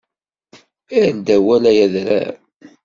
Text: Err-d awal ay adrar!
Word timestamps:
Err-d 0.99 1.27
awal 1.35 1.63
ay 1.69 1.79
adrar! 1.85 2.33